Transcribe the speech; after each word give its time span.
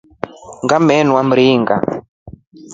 Mmenua 0.71 1.23
mringa. 1.23 1.77